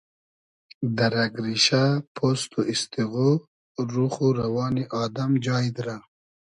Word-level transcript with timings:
دۂ 0.95 1.05
رئگ 1.13 1.33
ریشۂ 1.45 1.83
پوست 2.15 2.51
و 2.57 2.59
ایسیغۉ 2.69 3.15
روخ 3.93 4.13
و 4.25 4.27
روانی 4.39 4.83
آدئم 5.03 5.31
جای 5.45 5.67
دیرۂ 5.75 5.97